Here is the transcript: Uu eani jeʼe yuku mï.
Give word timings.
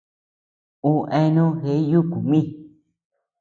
Uu 0.89 1.01
eani 1.17 1.43
jeʼe 1.63 1.75
yuku 1.91 2.17
mï. 2.29 2.39